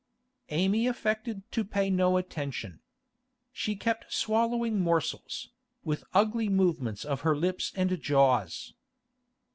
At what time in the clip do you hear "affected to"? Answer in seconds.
0.87-1.63